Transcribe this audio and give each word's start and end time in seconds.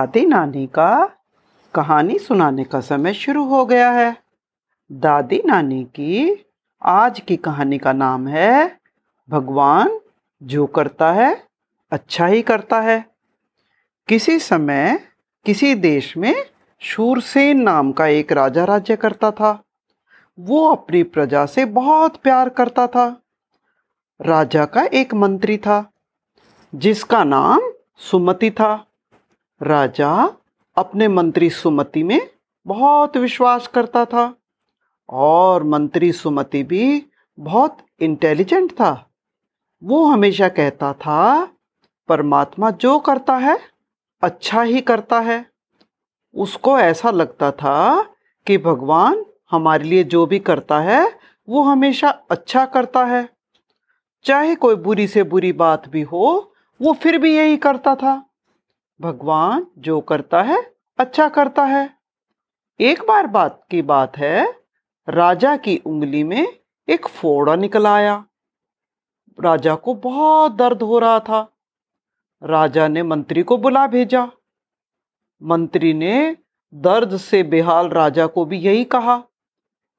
दादी 0.00 0.26
नानी 0.26 0.66
का 0.66 1.10
कहानी 1.74 2.18
सुनाने 2.18 2.64
का 2.64 2.80
समय 2.80 3.14
शुरू 3.14 3.44
हो 3.44 3.66
गया 3.66 3.90
है। 3.90 4.16
दादी 4.92 5.42
नानी 5.46 5.84
की 5.84 6.46
आज 6.82 7.20
की 7.20 7.36
कहानी 7.36 7.78
का 7.78 7.92
नाम 7.92 8.28
है, 8.28 8.80
भगवान 9.30 10.00
जो 10.42 10.66
करता 10.66 11.12
है 11.12 11.44
अच्छा 11.90 12.26
ही 12.26 12.42
करता 12.42 12.80
है। 12.80 13.04
किसी 14.08 14.38
समय 14.38 15.00
किसी 15.44 15.74
देश 15.74 16.16
में 16.16 16.44
शूरसेन 16.78 17.62
नाम 17.62 17.92
का 17.92 18.06
एक 18.06 18.32
राजा 18.32 18.64
राज्य 18.64 18.96
करता 18.96 19.30
था। 19.30 19.62
वो 20.40 20.68
अपनी 20.68 21.02
प्रजा 21.02 21.46
से 21.46 21.64
बहुत 21.64 22.16
प्यार 22.16 22.48
करता 22.48 22.86
था। 22.86 23.20
राजा 24.20 24.64
का 24.64 24.82
एक 24.82 25.14
मंत्री 25.14 25.58
था, 25.58 25.90
जिसका 26.74 27.24
नाम 27.24 27.60
सुमति 27.96 28.50
था। 28.50 28.86
राजा 29.62 30.30
अपने 30.76 31.08
मंत्री 31.08 31.50
सुमति 31.50 32.02
में 32.02 32.30
बहुत 32.66 33.16
विश्वास 33.16 33.66
करता 33.66 34.04
था 34.04 34.34
और 35.08 35.62
मंत्री 35.62 36.12
सुमति 36.12 36.62
भी 36.62 37.06
बहुत 37.38 37.78
इंटेलिजेंट 38.00 38.72
था। 38.72 39.10
वो 39.84 40.04
हमेशा 40.04 40.48
कहता 40.48 40.92
था, 40.92 41.48
परमात्मा 42.08 42.70
जो 42.70 42.98
करता 42.98 43.36
है 43.36 43.58
अच्छा 44.22 44.62
ही 44.62 44.80
करता 44.80 45.20
है। 45.20 45.46
उसको 46.34 46.78
ऐसा 46.78 47.10
लगता 47.10 47.50
था 47.50 48.02
कि 48.46 48.58
भगवान 48.58 49.26
हमारे 49.50 49.84
लिए 49.84 50.04
जो 50.04 50.26
भी 50.26 50.38
करता 50.38 50.80
है, 50.80 51.18
वो 51.48 51.62
हमेशा 51.62 52.08
अच्छा 52.30 52.66
करता 52.66 53.04
है। 53.04 53.28
चाहे 54.24 54.54
कोई 54.54 54.74
बुरी 54.74 55.06
से 55.06 55.22
बुरी 55.22 55.52
बात 55.52 55.88
भी 55.88 56.02
हो, 56.02 56.52
वो 56.82 56.92
फिर 56.92 57.18
भी 57.18 57.36
यही 57.36 57.56
करता 57.56 57.94
था। 57.94 58.29
भगवान 59.00 59.66
जो 59.78 60.00
करता 60.00 60.42
है 60.42 60.74
अच्छा 60.98 61.28
करता 61.28 61.64
है। 61.64 61.90
एक 62.80 63.02
बार 63.08 63.26
बात 63.26 63.60
की 63.70 63.82
बात 63.82 64.16
है, 64.16 64.54
राजा 65.08 65.56
की 65.56 65.76
उंगली 65.76 66.24
में 66.24 66.46
एक 66.88 67.06
फोड़ा 67.06 67.56
निकल 67.56 67.86
आया। 67.86 68.24
राजा 69.38 69.74
को 69.74 69.94
बहुत 69.94 70.52
दर्द 70.52 70.82
हो 70.82 70.98
रहा 70.98 71.20
था। 71.20 71.56
राजा 72.42 72.88
ने 72.88 73.02
मंत्री 73.02 73.42
को 73.42 73.56
बुला 73.56 73.86
भेजा। 73.86 74.30
मंत्री 75.42 75.92
ने 75.94 76.36
दर्द 76.74 77.16
से 77.16 77.42
बेहाल 77.42 77.88
राजा 77.88 78.26
को 78.26 78.44
भी 78.44 78.58
यही 78.58 78.84
कहा, 78.84 79.22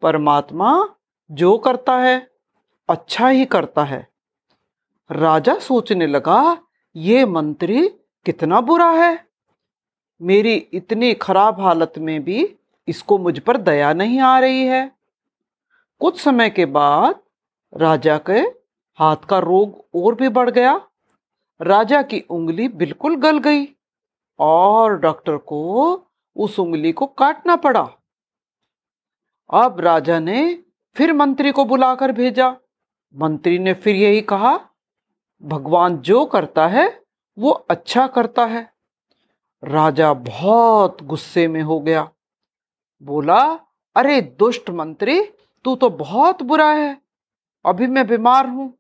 परमात्मा 0.02 0.96
जो 1.32 1.58
करता 1.58 1.98
है 1.98 2.32
अच्छा 2.90 3.28
ही 3.28 3.46
करता 3.46 3.84
है। 3.84 4.08
राजा 5.12 5.60
सोचने 5.60 6.08
लगा, 6.08 6.58
ये 6.96 7.26
मंत्री 7.26 7.90
कितना 8.26 8.62
बुरा 8.62 8.92
है? 8.92 9.28
मेरी 10.22 10.54
इतनी 10.54 11.14
खराब 11.14 11.62
हालत 11.62 11.94
में 11.98 12.24
भी 12.24 12.56
इसको 12.88 13.18
मुझ 13.18 13.40
पर 13.40 13.58
दया 13.58 13.94
नहीं 13.94 14.20
आ 14.20 14.40
रही 14.40 14.66
है। 14.66 14.92
कुछ 16.00 16.22
समय 16.22 16.50
के 16.50 16.66
बाद 16.66 17.20
राजा 17.78 18.18
के 18.18 18.40
हाथ 18.96 19.18
का 19.18 19.40
रोग 19.40 19.86
और 19.96 20.16
भी 20.16 20.30
बढ़ 20.30 20.50
गया। 20.50 20.88
राजा 21.62 22.02
की 22.02 22.20
उंगली 22.20 22.68
बिल्कुल 22.68 23.16
गल 23.16 23.38
गई 23.38 23.76
और 24.40 25.00
डॉक्टर 25.00 25.38
को 25.38 25.94
उस 26.36 26.60
उंगली 26.60 26.92
को 26.92 27.06
काटना 27.06 27.56
पड़ा। 27.56 27.90
अब 29.54 29.80
राजा 29.80 30.20
ने 30.20 30.64
फिर 30.96 31.14
मंत्री 31.14 31.52
को 31.52 31.66
बुलाकर 31.66 32.12
भेजा। 32.12 32.56
मंत्री 33.16 33.60
ने 33.60 33.74
फिर 33.74 33.96
यही 33.96 34.22
कहा, 34.22 34.60
भगवान 35.44 35.98
जो 35.98 36.26
करता 36.26 36.68
है 36.68 37.01
वो 37.42 37.52
अच्छा 37.52 38.08
करता 38.08 38.46
है। 38.46 38.74
राजा 39.64 40.14
बहुत 40.14 41.04
गुस्से 41.04 41.48
में 41.48 41.62
हो 41.62 41.80
गया। 41.80 42.10
बोला, 43.04 43.60
अरे 43.96 44.22
दुष्ट 44.22 44.70
मंत्री, 44.70 45.22
तू 45.64 45.76
तो 45.76 45.90
बहुत 45.90 46.44
बुरा 46.44 46.72
है। 46.72 47.02
अभी 47.66 47.88
मैं 47.88 48.08
बीमार 48.08 48.48
हूँ। 48.48 48.74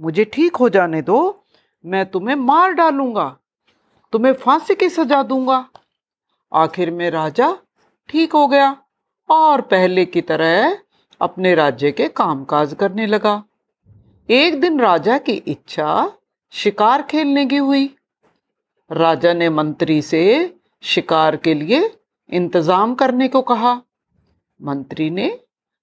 मुझे 0.00 0.24
ठीक 0.24 0.56
हो 0.56 0.68
जाने 0.68 1.02
दो। 1.02 1.44
मैं 1.86 2.06
तुम्हें 2.06 2.36
मार 2.36 2.72
डालूँगा। 2.72 3.36
तुम्हें 4.12 4.32
फांसी 4.32 4.74
की 4.74 4.88
सजा 4.88 5.22
दूँगा। 5.22 5.68
आखिर 6.52 6.90
में 6.90 7.10
राजा 7.10 7.58
ठीक 8.08 8.32
हो 8.32 8.46
गया 8.46 8.76
और 9.28 9.60
पहले 9.60 10.04
की 10.04 10.20
तरह 10.20 10.78
अपने 11.20 11.54
राज्य 11.54 11.92
के 11.92 12.08
कामकाज 12.08 12.74
करने 12.74 13.06
लगा। 13.06 13.44
एक 14.30 14.60
दिन 14.60 14.80
राजा 14.80 15.18
की 15.18 15.32
इच्छा 15.32 16.12
शिकार 16.50 17.02
खेलने 17.02 17.46
की 17.46 17.56
हुई। 17.56 17.95
राजा 18.90 19.32
ने 19.34 19.48
मंत्री 19.50 20.00
से 20.02 20.24
शिकार 20.82 21.36
के 21.36 21.54
लिए 21.54 21.90
इंतज़ाम 22.30 22.94
करने 22.94 23.28
को 23.28 23.42
कहा। 23.42 23.74
मंत्री 24.60 25.08
ने 25.10 25.28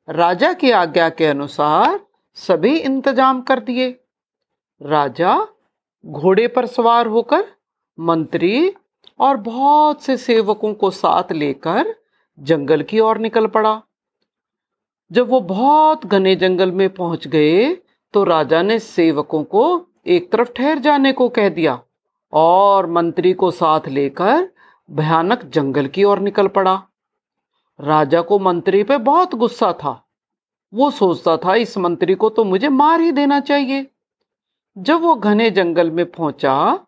राजा 0.08 0.52
की 0.54 0.72
आज्ञा 0.74 1.10
के 1.10 1.26
अनुसार 1.26 2.00
सभी 2.38 2.76
इंतज़ाम 2.78 3.42
कर 3.42 3.60
दिए। 3.62 3.90
राजा 4.82 5.36
घोड़े 6.04 6.48
पर 6.48 6.66
सवार 6.68 7.08
होकर 7.08 7.46
मंत्री 7.98 8.74
और 9.20 9.38
बहुत 9.40 10.02
से 10.04 10.18
सेवकों 10.18 10.74
को 10.74 10.90
साथ 10.92 11.32
लेकर 11.32 11.94
जंगल 12.38 12.82
की 12.84 13.00
ओर 13.00 13.18
निकल 13.20 13.48
पड़ा। 13.48 13.82
जब 15.12 15.30
वो 15.30 15.40
बहुत 15.42 16.06
घने 16.06 16.36
जंगल 16.36 16.72
में 16.72 16.90
पहुँच 16.92 17.28
गए 17.28 17.74
तो 18.14 18.24
राजा 18.24 18.62
ने 18.62 18.78
सेवकों 18.80 19.44
को 19.46 19.66
एक 20.08 20.32
तरफ़ 20.32 20.52
ठहर 20.52 20.80
जाने 20.80 21.12
को 21.14 21.28
कह 21.30 21.50
दिया। 21.52 21.82
और 22.34 22.86
मंत्री 22.86 23.34
को 23.34 23.52
साथ 23.52 23.88
लेकर 23.88 24.48
भयानक 24.90 25.44
जंगल 25.46 25.88
की 25.88 26.04
ओर 26.04 26.20
निकल 26.20 26.48
पड़ा। 26.48 26.82
राजा 27.80 28.22
को 28.22 28.40
मंत्री 28.40 28.84
पे 28.84 28.98
बहुत 28.98 29.36
गुस्सा 29.36 29.72
था। 29.74 30.00
वो 30.74 30.90
सोचता 30.92 31.36
था, 31.38 31.56
इस 31.56 31.78
मंत्री 31.78 32.16
को 32.16 32.30
तो 32.30 32.44
मुझे 32.44 32.70
मार 32.70 33.02
ही 33.02 33.12
देना 33.12 33.40
चाहिए। 33.40 33.86
जब 34.78 35.02
वो 35.02 35.16
घने 35.16 35.50
जंगल 35.52 35.92
में 35.92 36.06
पहुँचा 36.06 36.80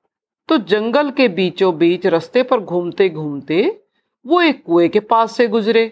तो 0.50 0.58
जंगल 0.58 1.10
के 1.12 1.28
बीचों 1.28 1.78
बीच 1.78 2.06
रास्ते 2.06 2.44
पर 2.44 2.60
घूमते 2.60 3.10
घूमते 3.10 3.82
वो 4.26 4.42
एक 4.42 4.64
कुएँ 4.66 4.88
के 4.90 5.00
पास 5.00 5.32
से 5.32 5.48
गुजरे। 5.48 5.86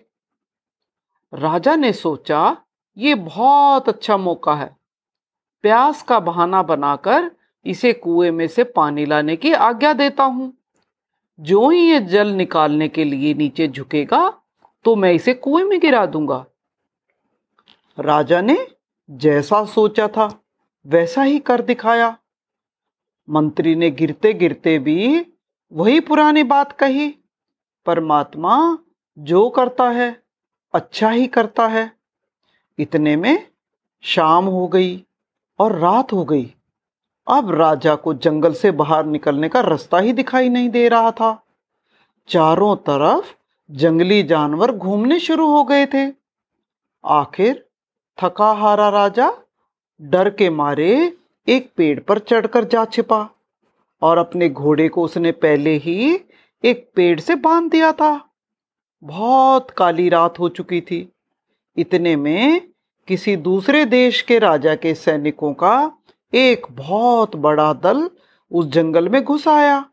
राजा 1.33 1.75
ने 1.75 1.91
सोचा, 1.93 2.57
ये 2.97 3.15
बहुत 3.15 3.89
अच्छा 3.89 4.17
मौका 4.17 4.53
है। 4.55 4.75
प्यास 5.63 6.01
का 6.03 6.19
बहाना 6.19 6.61
बनाकर 6.63 7.31
इसे 7.66 7.94
कुएँ 7.94 8.31
में 8.31 8.47
से 8.47 8.63
पानी 8.63 9.06
लाने 9.06 9.35
की 9.35 9.51
आज्ञा 9.53 9.94
देता 9.94 10.24
हूँ। 10.24 10.51
जो 11.40 11.69
ही 11.69 11.79
ये 11.79 12.00
जल 12.00 12.28
निकालने 12.28 12.88
के 12.88 13.03
लिए 13.03 13.34
नीचे 13.34 13.68
झुकेगा 13.68 14.29
तो 14.85 14.96
मैं 14.96 15.12
इसे 15.13 15.34
कुएँ 15.34 15.63
में 15.63 15.79
गिरा 15.79 16.06
दूँगा। 16.06 16.46
राजा 17.97 18.41
ने 18.41 18.57
जैसा 19.09 19.63
सोचा 19.66 20.07
था, 20.07 20.28
वैसा 20.85 21.24
ही 21.24 21.40
कर 21.40 21.62
दिखाया। 21.62 22.18
मंत्री 23.28 23.75
ने 23.75 23.90
गिरते 23.91 24.34
गिरते 24.34 24.78
भी 24.80 25.25
वही 25.72 26.00
पुरानी 26.00 26.44
बात 26.44 26.72
कही, 26.72 27.07
परमात्मा 27.85 28.78
जो 29.18 29.50
करता 29.50 29.90
है 29.90 30.12
अच्छा 30.74 31.09
ही 31.09 31.28
करता 31.28 31.68
है। 31.68 31.91
इतने 32.80 33.16
में 33.16 33.47
शाम 34.03 34.45
हो 34.45 34.68
गई 34.68 35.06
और 35.59 35.78
रात 35.80 36.13
हो 36.13 36.24
गई। 36.25 36.53
अब 37.28 37.51
राजा 37.51 37.95
को 37.95 38.13
जंगल 38.13 38.53
से 38.53 38.72
बाहर 38.72 39.06
निकलने 39.06 39.50
का 39.50 39.61
रास्ता 39.61 40.00
ही 40.00 40.13
दिखाई 40.13 40.50
नहीं 40.50 40.69
दे 40.69 40.88
रहा 40.89 41.11
था। 41.11 41.44
चारों 42.27 42.75
तरफ़ 42.75 43.33
जंगली 43.71 44.24
जानवर 44.24 44.71
घूमने 44.71 45.19
शुरू 45.19 45.47
हो 45.47 45.63
गए 45.63 45.86
थे। 45.86 46.13
आखिर 47.06 47.65
थका 48.24 48.51
हारा 48.51 48.89
राजा 48.89 49.31
डर 50.01 50.30
के 50.30 50.50
मारे 50.50 51.18
एक 51.47 51.71
पेड़ 51.77 52.00
पर 52.00 52.19
चढ़कर 52.19 52.63
जा 52.63 52.86
छिपा 52.86 53.30
और 54.01 54.18
अपने 54.18 54.50
घोड़े 54.50 54.89
को 54.89 55.03
उसने 55.03 55.31
पहले 55.31 55.75
ही 55.75 56.19
एक 56.63 56.89
पेड़ 56.95 57.19
से 57.19 57.36
बाँध 57.36 57.71
दिया 57.71 57.92
था। 57.92 58.30
बहुत 59.03 59.71
काली 59.71 60.09
रात 60.09 60.39
हो 60.39 60.50
चुकी 60.50 60.81
थी। 60.81 61.12
इतने 61.77 62.15
में 62.15 62.62
किसी 63.07 63.36
दूसरे 63.36 63.86
देश 63.86 64.21
के 64.21 64.39
राजा 64.39 64.75
के 64.75 64.94
सैनिकों 64.94 65.53
का 65.53 65.92
एक 66.33 66.68
बहुत 66.71 67.35
बड़ा 67.35 67.74
दल 67.74 68.09
उस 68.51 68.65
जंगल 68.65 69.09
में 69.09 69.24
घुस 69.24 69.47
आया। 69.47 69.85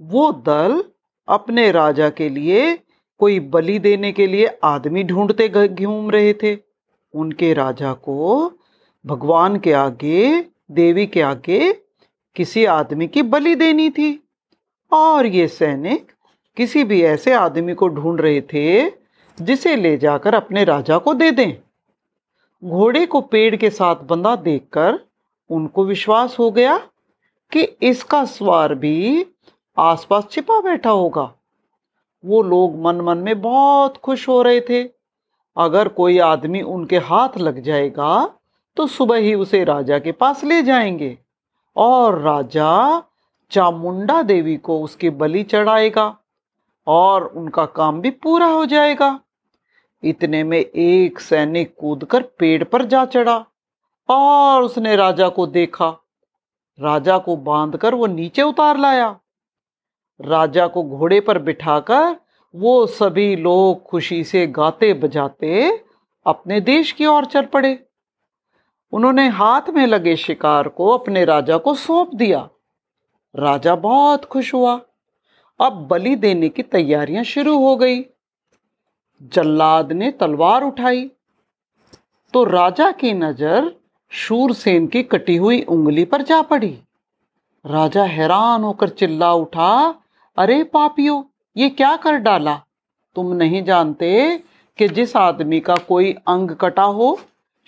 वो 0.00 0.32
दल 0.32 0.84
अपने 1.28 1.70
राजा 1.72 2.10
के 2.10 2.28
लिए, 2.28 2.78
कोई 3.18 3.40
बलि 3.40 3.78
देने 3.78 4.12
के 4.12 4.26
लिए 4.26 4.58
आदमी 4.64 5.04
ढूंढते 5.04 5.68
घूम 5.68 6.10
रहे 6.10 6.34
थे। 6.34 6.58
उनके 7.14 7.54
राजा 7.54 7.92
को 7.92 8.52
भगवान 9.06 9.58
के 9.58 9.72
आगे, 9.72 10.44
देवी 10.70 11.06
के 11.06 11.22
आगे 11.22 11.72
किसी 12.36 12.64
आदमी 12.64 13.06
की 13.06 13.22
बलि 13.22 13.54
देनी 13.54 13.90
थी। 13.90 14.28
और 14.92 15.26
ये 15.26 15.48
सैनिक 15.48 16.12
किसी 16.56 16.84
भी 16.84 17.02
ऐसे 17.02 17.32
आदमी 17.32 17.74
को 17.74 17.88
ढूंढ 17.88 18.20
रहे 18.20 18.40
थे, 18.40 18.90
जिसे 19.42 19.76
ले 19.76 19.96
जाकर 19.96 20.34
अपने 20.34 20.64
राजा 20.64 20.98
को 20.98 21.14
दे 21.14 21.30
दें। 21.30 21.52
घोड़े 22.62 23.04
को 23.06 23.20
पेड़ 23.20 23.56
के 23.56 23.70
साथ 23.70 23.96
बंधा 24.02 24.34
देखकर 24.36 24.98
उनको 25.50 25.84
विश्वास 25.84 26.38
हो 26.38 26.50
गया 26.50 26.76
कि 27.52 27.62
इसका 27.82 28.24
स्वार 28.24 28.74
भी 28.74 29.26
आसपास 29.76 30.28
छिपा 30.30 30.60
बैठा 30.60 30.90
होगा। 30.90 31.32
वो 32.24 32.42
लोग 32.42 32.80
मन 32.80 33.00
मन 33.00 33.18
में 33.18 33.40
बहुत 33.40 33.96
खुश 33.96 34.28
हो 34.28 34.40
रहे 34.42 34.60
थे। 34.60 34.82
अगर 35.56 35.88
कोई 35.88 36.18
आदमी 36.18 36.62
उनके 36.62 36.98
हाथ 36.98 37.38
लग 37.38 37.60
जाएगा 37.62 38.24
तो 38.76 38.86
सुबह 38.86 39.16
ही 39.16 39.34
उसे 39.34 39.62
राजा 39.64 39.98
के 39.98 40.12
पास 40.12 40.44
ले 40.44 40.62
जाएँगे 40.62 41.16
और 41.76 42.18
राजा 42.20 43.02
चामुंडा 43.50 44.22
देवी 44.22 44.56
को 44.56 44.80
उसकी 44.82 45.10
बलि 45.10 45.42
चढ़ाएगा 45.42 46.16
और 46.86 47.24
उनका 47.26 47.64
काम 47.66 48.00
भी 48.00 48.10
पूरा 48.10 48.46
हो 48.46 48.64
जाएगा। 48.66 49.20
इतने 50.04 50.44
में 50.44 50.58
एक 50.58 51.20
सैनिक 51.20 51.74
कूदकर 51.80 52.22
पेड़ 52.22 52.64
पर 52.64 52.84
जा 52.84 53.04
चढ़ा 53.04 53.46
और 54.08 54.62
उसने 54.62 54.96
राजा 54.96 55.28
को 55.28 55.46
देखा। 55.46 55.88
राजा 56.80 57.18
को 57.18 57.36
बांधकर 57.36 57.94
वो 57.94 58.06
नीचे 58.06 58.42
उतार 58.42 58.78
लाया। 58.78 59.18
राजा 60.20 60.66
को 60.66 60.82
घोड़े 60.82 61.20
पर 61.20 61.38
बिठाकर 61.38 62.16
वो 62.54 62.86
सभी 62.86 63.36
लोग 63.36 63.82
खुशी 63.82 64.24
से 64.24 64.46
गाते 64.46 64.94
बजाते 64.94 65.84
अपने 66.26 66.60
देश 66.60 66.92
की 66.92 67.06
ओर 67.06 67.24
चल 67.24 67.42
पड़े। 67.42 67.86
उन्होंने 68.92 69.28
हाथ 69.28 69.70
में 69.70 69.86
लगे 69.86 70.16
शिकार 70.16 70.68
को 70.68 70.90
अपने 70.90 71.24
राजा 71.24 71.58
को 71.58 71.74
सौंप 71.74 72.14
दिया। 72.14 72.48
राजा 73.36 73.74
बहुत 73.74 74.24
खुश 74.24 74.54
हुआ। 74.54 74.80
अब 75.60 75.88
बलि 75.90 76.16
देने 76.16 76.48
की 76.48 76.62
तैयारियाँ 76.62 77.24
शुरू 77.24 77.58
हो 77.58 77.76
गई। 77.76 78.04
जल्लाद 79.24 79.92
ने 79.92 80.10
तलवार 80.10 80.62
उठाई। 80.62 81.10
तो 82.34 82.44
राजा 82.44 82.90
की 82.92 83.12
नज़र 83.12 83.70
शूरसेन 84.12 84.86
की 84.86 85.02
कटी 85.02 85.36
हुई 85.36 85.60
उंगली 85.62 86.04
पर 86.04 86.22
जा 86.22 86.40
पड़ी। 86.42 86.76
राजा 87.64 88.04
हैरान 88.04 88.62
होकर 88.62 88.88
चिल्ला 88.88 89.32
उठा, 89.32 89.94
अरे 90.38 90.62
पापियो, 90.64 91.24
ये 91.56 91.68
क्या 91.70 91.94
कर 91.96 92.16
डाला? 92.16 92.54
तुम 93.16 93.32
नहीं 93.32 93.62
जानते 93.64 94.36
कि 94.78 94.88
जिस 94.88 95.16
आदमी 95.16 95.60
का 95.60 95.76
कोई 95.88 96.12
अंग 96.28 96.50
कटा 96.50 96.82
हो, 96.82 97.18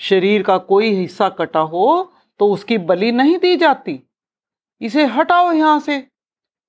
शरीर 0.00 0.43
का 0.43 0.58
कोई 0.61 0.91
हिस्सा 0.91 1.29
कटा 1.29 1.61
हो 1.61 2.12
तो 2.41 2.47
उसकी 2.53 2.79
बलि 2.79 3.11
नहीं 3.12 3.38
दी 3.38 3.56
जाती। 3.56 4.00
इसे 4.81 5.05
हटाओ 5.06 5.53
यहाँ 5.53 5.79
से। 5.81 5.99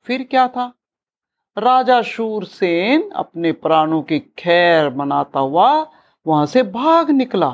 फिर 0.08 0.24
क्या 0.24 0.48
था? 0.48 0.72
राजा 1.58 2.02
शूरसेन 2.02 3.10
अपने 3.12 3.52
प्राणों 3.52 4.02
की 4.02 4.20
खैर 4.38 4.90
मनाता 4.96 5.40
हुआ 5.40 5.70
वहाँ 6.26 6.46
से 6.46 6.64
भाग 6.64 7.10
निकला। 7.12 7.48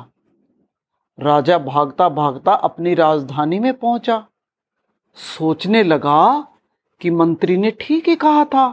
राजा 1.18 1.58
भागता 1.60 2.08
भागता 2.10 2.54
अपनी 2.64 2.94
राजधानी 2.96 3.60
में 3.60 3.74
पहुँचा। 3.74 4.26
सोचने 5.18 5.84
लगा 5.84 6.48
कि 7.02 7.10
मंत्री 7.12 7.58
ने 7.58 7.72
ठीक 7.80 8.10
ही 8.10 8.16
कहा 8.16 8.44
था, 8.46 8.68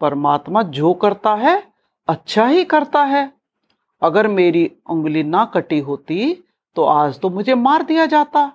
परमात्मा 0.00 0.62
जो 0.62 0.92
करता 0.94 1.34
है 1.36 1.62
अच्छा 2.08 2.46
ही 2.46 2.64
करता 2.64 3.04
है। 3.04 3.30
अगर 4.02 4.28
मेरी 4.28 4.70
उंगली 4.90 5.22
ना 5.22 5.44
कटी 5.54 5.78
होती 5.80 6.32
तो 6.76 6.84
आज 6.84 7.18
तो 7.20 7.30
मुझे 7.30 7.54
मार 7.54 7.82
दिया 7.82 8.06
जाता, 8.06 8.50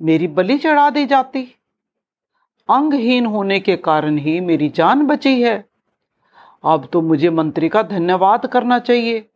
मेरी 0.00 0.28
बलि 0.28 0.58
चढ़ा 0.58 0.88
दी 0.90 1.06
जाती। 1.06 1.42
अंगहीन 2.70 3.26
होने 3.26 3.58
के 3.60 3.76
कारण 3.78 4.18
ही 4.18 4.38
मेरी 4.40 4.68
जान 4.68 5.06
बची 5.06 5.40
है। 5.42 5.64
अब 6.64 6.88
तो 6.92 7.00
मुझे 7.02 7.30
मंत्री 7.30 7.68
का 7.68 7.82
धन्यवाद 7.82 8.46
करना 8.46 8.78
चाहिए। 8.78 9.26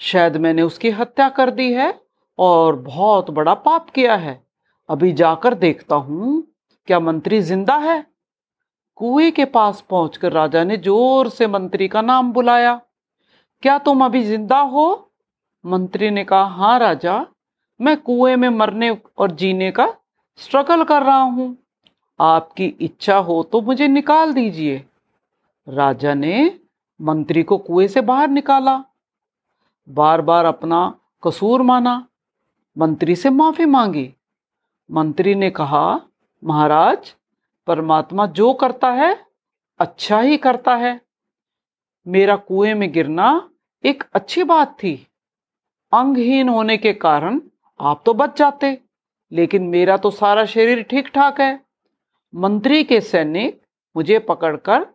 शायद 0.00 0.36
मैंने 0.36 0.62
उसकी 0.62 0.90
हत्या 0.90 1.28
कर 1.28 1.50
दी 1.50 1.72
है 1.72 1.92
और 2.38 2.76
बहुत 2.76 3.30
बड़ा 3.30 3.54
पाप 3.56 3.90
किया 3.90 4.14
है। 4.16 4.40
अभी 4.88 5.12
जाकर 5.12 5.54
देखता 5.54 5.96
हूँ, 5.96 6.42
क्या 6.88 7.00
मंत्री 7.00 7.40
ज़िंदा 7.42 7.76
है? 7.76 8.04
कुएँ 8.98 9.30
के 9.30 9.44
पास 9.44 9.80
पहुंचकर 9.90 10.32
राजा 10.32 10.64
ने 10.64 10.76
ज़ोर 10.76 11.28
से 11.28 11.46
मंत्री 11.46 11.88
का 11.88 12.02
नाम 12.02 12.32
बुलाया। 12.32 12.80
क्या 13.62 13.78
तुम 13.78 14.04
अभी 14.04 14.22
ज़िंदा 14.24 14.58
हो? 14.58 15.12
मंत्री 15.64 16.10
ने 16.10 16.24
कहा 16.24 16.44
हाँ 16.44 16.78
राजा, 16.78 17.24
मैं 17.80 17.96
कुएँ 17.96 18.36
में 18.36 18.48
मरने 18.48 18.90
और 19.18 19.30
जीने 19.30 19.70
का 19.70 19.86
स्ट्रगल 20.38 20.84
कर 20.84 21.02
रहा 21.02 21.20
हूँ। 21.20 21.56
आपकी 22.20 22.66
इच्छा 22.80 23.16
हो 23.16 23.42
तो 23.42 23.60
मुझे 23.60 23.88
निकाल 23.88 24.32
दीजिए। 24.32 24.84
राजा 25.66 26.14
ने 26.14 26.60
मंत्री 27.00 27.42
को 27.42 27.58
कुएँ 27.58 27.88
से 27.88 28.00
बाहर 28.00 28.28
निकाला। 28.28 28.76
बार 29.88 30.20
बार 30.20 30.44
अपना 30.44 30.80
कसूर 31.24 31.62
माना। 31.62 32.06
मंत्री 32.76 33.16
से 33.16 33.30
माफ़ी 33.30 33.64
मांगी। 33.64 34.12
मंत्री 34.90 35.34
ने 35.34 35.50
कहा, 35.50 36.00
महाराज, 36.42 37.14
परमात्मा 37.66 38.26
जो 38.26 38.52
करता 38.54 38.90
है 38.90 39.14
अच्छा 39.80 40.20
ही 40.20 40.36
करता 40.36 40.74
है। 40.76 41.00
मेरा 42.06 42.36
कुएँ 42.36 42.74
में 42.74 42.90
गिरना 42.92 43.50
एक 43.84 44.04
अच्छी 44.12 44.42
बात 44.42 44.76
थी। 44.82 44.94
अंगहीन 45.92 46.48
होने 46.48 46.76
के 46.76 46.92
कारण 46.92 47.40
आप 47.80 48.02
तो 48.06 48.14
बच 48.14 48.38
जाते, 48.38 48.78
लेकिन 49.32 49.62
मेरा 49.62 49.96
तो 49.96 50.10
सारा 50.10 50.44
शरीर 50.44 50.82
ठीक 50.82 51.08
ठाक 51.08 51.40
है। 51.40 51.69
मंत्री 52.34 52.84
के 52.84 53.00
सैनिक 53.00 53.62
मुझे 53.96 54.18
पकड़कर 54.18 54.86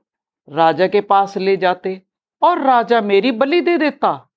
राजा 0.50 0.88
के 0.88 1.02
पास 1.02 1.38
ले 1.38 1.58
जाते 1.58 2.02
और 2.42 2.62
राजा 2.62 3.02
मेरी 3.02 3.32
बलि 3.32 3.62
दे 3.62 3.78
देता। 3.78 4.30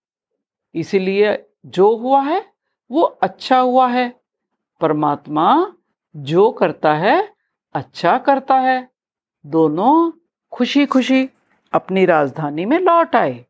इसलिए 0.74 1.46
जो 1.66 1.96
हुआ 1.96 2.20
है, 2.20 2.46
वो 2.90 3.02
अच्छा 3.02 3.58
हुआ 3.58 3.88
है। 3.88 4.20
परमात्मा 4.80 5.72
जो 6.16 6.50
करता 6.50 6.94
है 6.94 7.32
अच्छा 7.74 8.18
करता 8.18 8.54
है। 8.54 8.88
दोनों 9.46 10.12
खुशी 10.52 10.86
खुशी 10.86 11.30
अपनी 11.72 12.04
राजधानी 12.04 12.64
में 12.64 12.78
लौट 12.78 13.16
आए। 13.16 13.46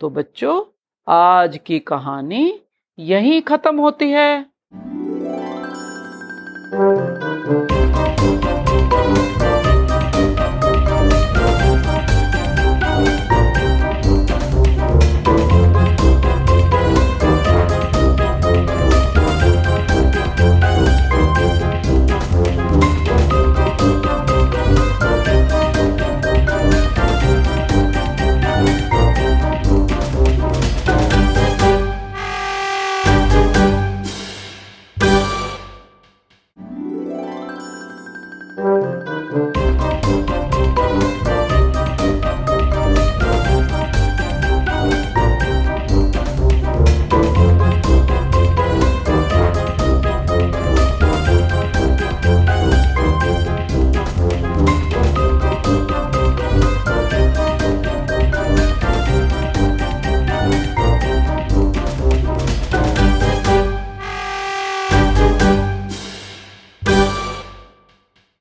तो 0.00 0.10
बच्चों, 0.10 0.62
आज 1.08 1.60
की 1.66 1.78
कहानी 1.78 2.60
यहीं 2.98 3.42
खत्म 3.42 3.80
होती 3.80 4.10
है। 4.10 4.46